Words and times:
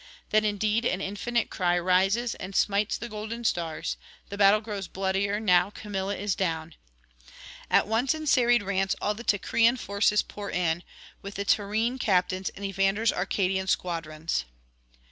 Then 0.31 0.43
indeed 0.43 0.83
an 0.83 0.99
[832 0.99 1.31
867]infinite 1.45 1.49
cry 1.51 1.77
rises 1.77 2.33
and 2.33 2.55
smites 2.55 2.97
the 2.97 3.07
golden 3.07 3.43
stars; 3.43 3.97
the 4.29 4.35
battle 4.39 4.59
grows 4.59 4.87
bloodier 4.87 5.39
now 5.39 5.69
Camilla 5.69 6.17
is 6.17 6.33
down; 6.33 6.73
at 7.69 7.85
once 7.85 8.15
in 8.15 8.25
serried 8.25 8.63
rants 8.63 8.95
all 8.99 9.13
the 9.13 9.23
Teucrian 9.23 9.77
forces 9.77 10.23
pour 10.23 10.49
in, 10.49 10.81
with 11.21 11.35
the 11.35 11.45
Tyrrhene 11.45 11.99
captains 11.99 12.49
and 12.55 12.65
Evander's 12.65 13.13
Arcadian 13.13 13.67
squadrons. 13.67 14.45